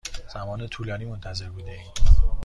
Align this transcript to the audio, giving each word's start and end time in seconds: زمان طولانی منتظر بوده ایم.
زمان 0.33 0.67
طولانی 0.67 1.05
منتظر 1.05 1.49
بوده 1.49 1.71
ایم. 1.71 1.93